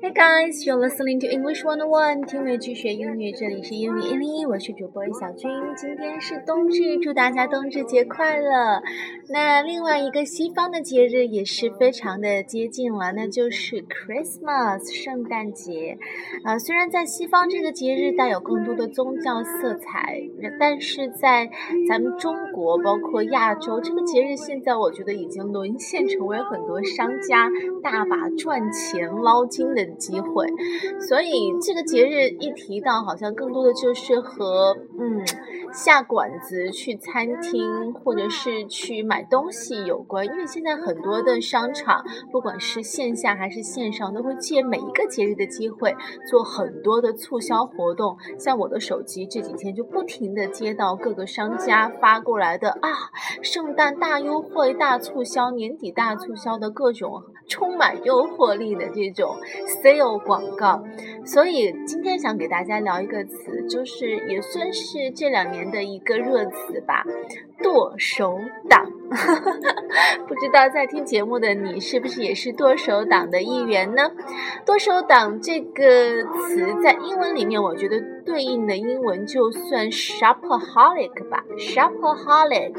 [0.00, 5.50] Hey guys, you're listening to English One One，听美剧学英语，这里是英语一零一，我是主播小军。
[5.76, 8.80] 今天是冬至，祝大家冬至节快乐。
[9.28, 15.98] 那另外一个西方的节日也是非常的接近了，那就是 Christmas 圣诞节。
[16.44, 20.22] 啊，虽然在西方这个节日带有更多的宗教色彩，
[20.60, 21.50] 但是在
[21.88, 27.50] 咱们中国，包括亚洲，这个节日现在我觉得已经沦陷成为很多商家
[27.82, 29.87] 大把赚钱捞金的。
[29.96, 30.46] 机会，
[31.00, 35.24] 所以这个节日一提到，好像更多的就是和嗯
[35.72, 40.24] 下馆子、去餐厅或者是去买东西有关。
[40.24, 45.94] 因为现在很多的商场，不管是线下还是线上，都会借每一个节日的机会
[46.30, 48.16] 做很多的促销活动。
[48.38, 52.90] 像我的手机这几天就不停的接到各个商家发过来的啊，
[53.42, 59.36] 圣诞大优惠、大促销、年底大促销的各种充满诱惑力的这种。
[59.82, 60.82] sale 广告，
[61.24, 67.04] 所以今天想给大家聊一个词，就是也算是这两年的一个热词吧，
[67.62, 68.38] 剁手
[68.68, 68.90] 党。
[70.28, 74.10] 不知道在听节目的你是不是也是剁手党的一员呢？
[74.66, 82.74] 剁手党这个词在英文里面，我觉得对应的英文就算 shopaholic 吧，shopaholic。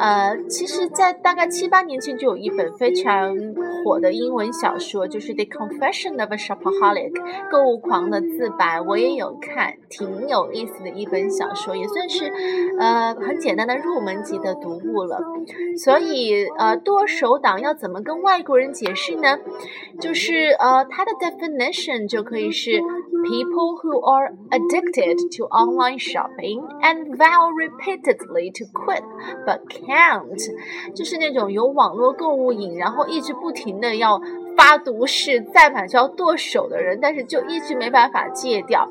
[0.00, 3.36] 呃，其实，在大概七八年前就有一本非常
[3.84, 7.12] 火的英文小说，就是《The Confession of a Shopaholic》
[7.50, 12.32] 购物狂的自白，我也有看，挺有意思的一本小说，也算是
[12.78, 15.20] 呃很简单的入门级的读物了。
[15.84, 19.38] 所以，呃，剁手党要怎么跟外国人解释呢？
[20.00, 22.80] 就是呃，它的 definition 就可以是
[23.23, 29.03] people who are addicted to online shopping and vow repeatedly to quit
[29.45, 30.39] but can't，
[30.93, 34.19] 就是那种有网络购物瘾，然后一直不停的要。
[34.56, 38.88] 发毒誓再买就要剁手的人，但是就一直没办法戒掉。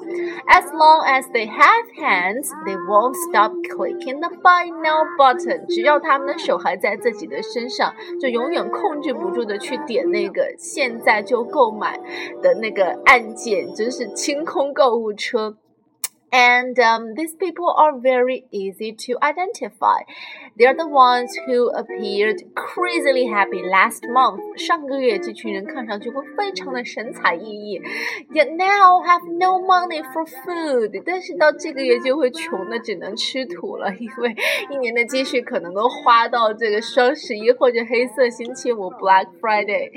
[0.48, 5.66] As long as they have hands, they won't stop clicking the buy now button。
[5.68, 12.00] 只要他们的手还在自己的身上，就永远控制不住的去点那个现在就购买
[12.42, 15.56] 的那个按键，就是清空购物车。
[16.37, 20.03] And um, these people are very easy to identify.
[20.59, 24.43] They're the ones who appeared crazily happy last month.
[24.59, 27.81] 上个月这群人看上去会非常的神采奕奕，
[28.33, 31.01] yet now have no money for food。
[31.07, 34.35] 但是到这个月就会穷的只能吃土了，因为
[34.71, 39.93] 一年的积蓄可能都花到这个双十一或者黑色星期五 Black Friday。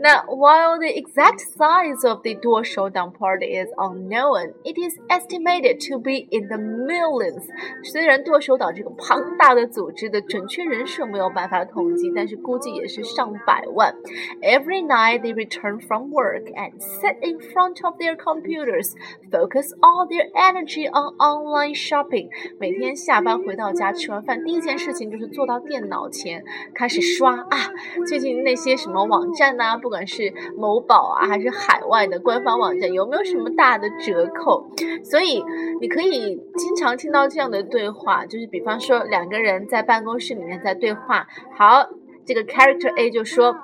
[0.00, 5.98] 那 while the exact size of the 剁手党 party is unknown, it is estimated to
[5.98, 7.44] be in the millions。
[7.84, 13.94] 虽然剁手党这个庞大的组织的准确人数没有办法统计，但是估计也是上百万。
[14.40, 18.92] Every night they return from work and sit in front of their computers,
[19.30, 22.28] focus all their energy on online shopping。
[22.58, 26.42] 每天下班回到家，吃完饭第一件事情就是坐到电脑前
[26.74, 27.58] 开始刷啊，
[28.06, 34.66] 最近那些什么网站呐、啊，不管是某宝啊还是海外的官方网站，有没有什么大的折扣？
[35.04, 35.34] 所以。
[35.80, 41.26] 你可以经常听到这样的对话，就是比方说两个人在办公室里面在对话。
[41.56, 41.88] 好，
[42.26, 43.56] 这个 character A 就说：“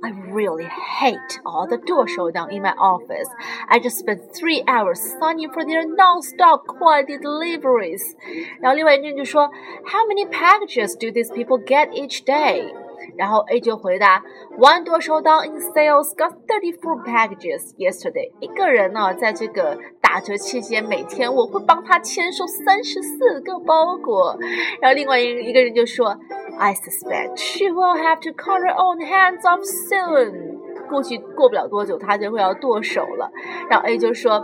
[0.00, 3.28] I really hate all the door showdown in my office.
[3.66, 8.14] I just spent three hours signing for their non-stop quality deliveries。”
[8.60, 9.50] 然后另外一个人就说：“
[9.84, 12.72] How many packages do these people get each day？”
[13.17, 14.23] 然后 A 就回答
[14.57, 24.37] ：“One door showdown in sales got thirty-four packages yesterday。”一个人呢，在这个打折期间，每天我会帮他签收三十四个包裹。
[24.81, 26.17] 然后另外一一个人就说
[26.57, 30.53] ：“I suspect she will have to cut her own hands off soon。”
[30.89, 33.31] 估计过不了多久，他就会要剁手了。
[33.69, 34.43] 然后 A 就说。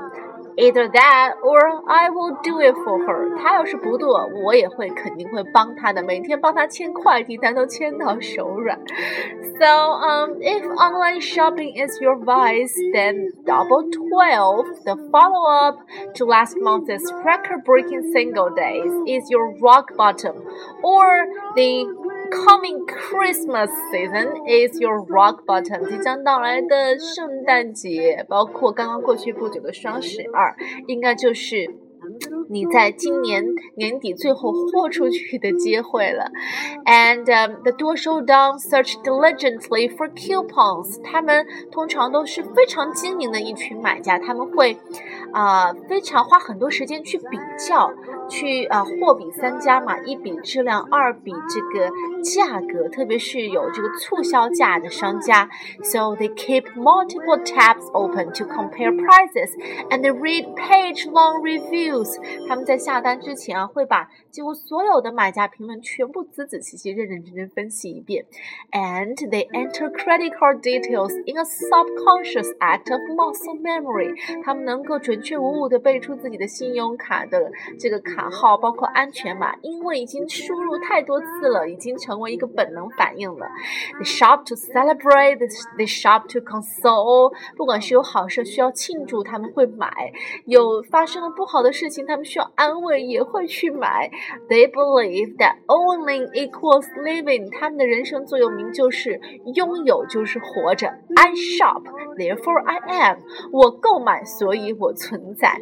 [0.59, 3.37] Either that, or I will do it for her。
[3.37, 8.79] 他要是不剁，我也会肯定会帮他的，每天帮他签快递单都签到手软。
[9.59, 15.79] So, um, if online shopping is your vice, then double twelve, the follow-up
[16.15, 20.35] to last month's record-breaking single days, is your rock bottom,
[20.83, 21.87] or the
[22.32, 25.90] Coming Christmas season is your rock bottom。
[25.90, 30.56] 即将到来的圣诞节，包括刚刚过去不久的双十二，
[30.88, 31.70] 应该就是
[32.49, 33.45] 你在今年
[33.77, 36.31] 年底最后豁出去的机会了。
[36.85, 44.77] And、um, the 多收档 search diligently for coupons，他们通常都是非常精明的一群买家，他们会
[45.33, 47.39] 啊、呃、非常花很多时间去比
[47.69, 47.93] 较。
[48.27, 51.91] 去啊，货比三家嘛，一比质量，二比这个
[52.23, 55.47] 价格，特别是有这个促销价的商家。
[55.83, 59.51] So they keep multiple tabs open to compare prices
[59.91, 62.17] and they read page-long reviews。
[62.48, 68.26] 他们在下单之前啊，会把几乎所有的买家评论全部仔仔细细、认认真真分析一遍。
[68.72, 74.16] And they enter credit card details in a subconscious act of muscle memory。
[74.46, 78.30] 他们能够准确无误地背出自己的信用卡的这个卡。
[78.30, 83.48] 号包括安全码，因为已经输入太多次了，已经成为一个本能反应了。
[84.00, 85.40] They shop to celebrate,
[85.76, 87.34] they shop to console。
[87.58, 89.90] 不管是有好事需要庆祝，他们会买；
[90.46, 94.12] 有发生了不好的事情，他们需要安慰，也会去买。
[94.48, 97.50] They believe that owning equals living。
[97.60, 99.20] 他们的人生座右铭就是
[99.56, 100.88] 拥有就是活着。
[101.16, 101.84] I shop,
[102.16, 103.18] therefore I am。
[103.52, 105.60] 我购买，所以我存在。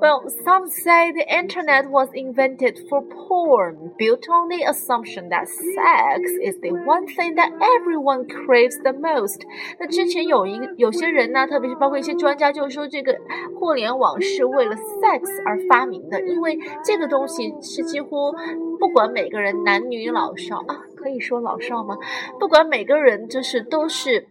[0.00, 6.30] Well, some say the internet was invented for porn, built on the assumption that sex
[6.40, 9.40] is the one thing that everyone craves the most.
[9.80, 13.16] 那之前有一有些人呢，特别是包括一些专家，就说这个
[13.58, 18.32] 互联网是为了 sex 而发明的，因为这个东西是几乎
[18.78, 21.96] 不管每个人男女老少啊，可以说老少吗？
[22.38, 24.28] 不管每个人就是都是。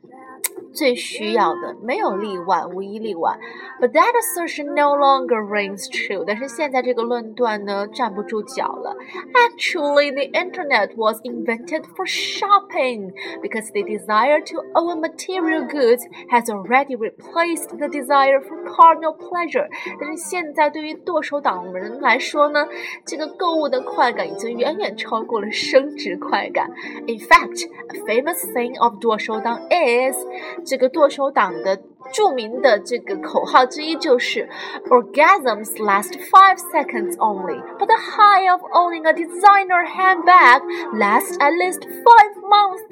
[0.74, 3.40] 最需要的，没有例外，无一例外。
[3.80, 6.24] But that assertion no longer rings true。
[6.26, 8.96] 但是现在这个论断呢，站不住脚了。
[9.34, 13.12] Actually, the internet was invented for shopping
[13.42, 19.68] because the desire to own material goods has already replaced the desire for carnal pleasure。
[20.00, 22.68] 但是现在对于剁手党人来说呢，
[23.06, 26.70] 这个购物的快感已经远远超过了生殖快感。
[27.08, 30.18] In fact, a famous saying of 剁手党 is
[30.65, 31.81] 这个剁手党的
[32.13, 34.49] 著名的这个口号之一就是
[34.89, 40.63] Orgasms last five seconds only, but the high of owning a designer handbag
[40.95, 42.83] lasts at least five months.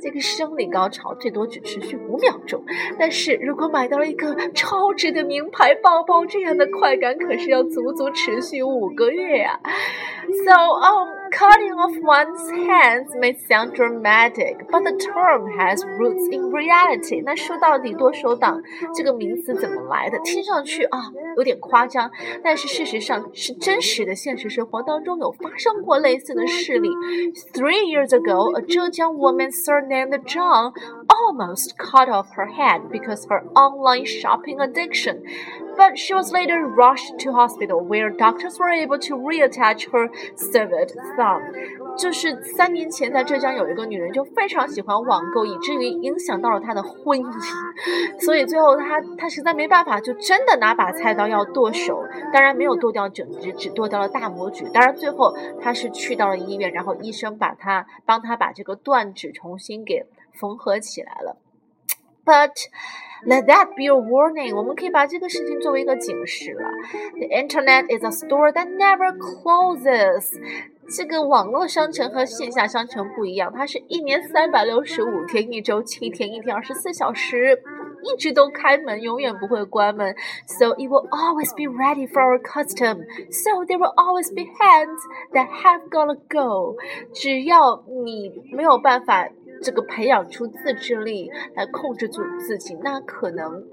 [0.00, 2.62] 这个生理高潮最多只持续五秒钟，
[2.98, 9.58] 但是如果买到了一个超值的名牌包包，这样的快感可是要足足持续五个月呀、
[10.44, 11.17] So, um.
[11.33, 17.23] Cutting off one's hands may sound dramatic, but the term has roots in reality.
[17.25, 18.61] 那说到底，剁手党
[18.93, 20.19] 这个名词怎么来的？
[20.19, 22.11] 听上去啊有点夸张，
[22.43, 24.13] 但是事实上是真实的。
[24.13, 26.89] 现实生活当中有发生过类似的事例。
[27.51, 30.71] Three years ago, a Zhejiang woman surnamed Zhang
[31.07, 35.23] almost cut off her hand because of her online shopping addiction.
[35.78, 40.90] But she was later rushed to hospital where doctors were able to reattach her severed
[41.16, 41.40] thumb.
[41.96, 52.04] 就是三年前在浙江有一个女人就非常喜欢网购，以至于影响到了她的婚姻，所以最后她她实在没办法，就真的拿把菜刀要剁手。
[52.32, 54.68] 当然没有剁掉整只，只剁掉了大拇指。
[54.70, 60.04] 当然最后她是去到了医院，然后医生把她帮她把这个断指重新给
[60.34, 61.36] 缝合起来了。
[62.24, 62.50] But
[63.25, 64.55] let that be a warning.
[64.55, 66.69] 我们可以把这个事情作为一个警示了。
[67.13, 70.33] The internet is a store that never closes.
[70.95, 77.57] 这个网络商城和线下商城不一样，它是一年三百六十五天，一周七天，一天二十四小时，
[78.03, 80.13] 一直都开门，永远不会关门。
[80.45, 83.05] So it will always be ready for our custom.
[83.31, 84.99] So there will always be hands
[85.31, 86.75] that have gotta go.
[87.13, 89.29] 只要你没有办法。
[89.62, 93.64] 这个培养出自制力来控制住自己，那可能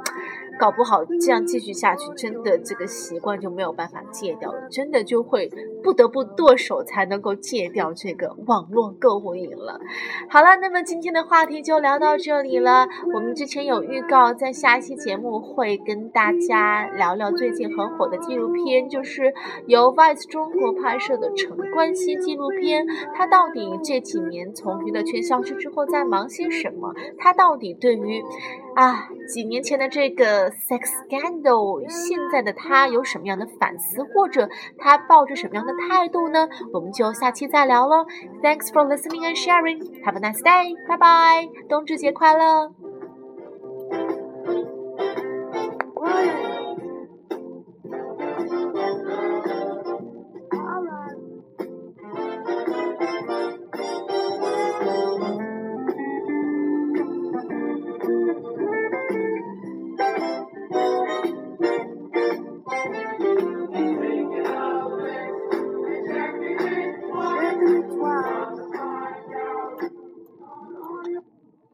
[0.59, 5.51] 搞不好这样继续下去，真的这个习惯就没有办法戒掉了，真的就会
[5.85, 9.79] 不得不剁手才能够戒掉这个网络购物瘾了。
[10.27, 12.87] 好了，那么今天的话题就聊到这里了。
[13.13, 19.33] 我们之前有预告，在下一期节目会跟大家聊聊最近很火的纪录片，就是
[19.67, 22.85] 由 VICE 中国拍摄的陈冠希纪录片。
[23.13, 25.85] 他到底这几年从娱乐圈消失之后？
[25.85, 26.95] 在忙些什么？
[27.19, 28.23] 他到底对于
[28.75, 34.49] 啊几年前的这个 sex scandal，现在的他有什么样的反思，或者
[34.79, 36.47] 他抱着什么样的态度呢？
[36.73, 38.05] 我们就下期再聊喽。
[38.41, 39.79] Thanks for listening and sharing.
[40.03, 40.75] Have a nice day.
[40.87, 42.84] Bye bye.，冬至节快乐。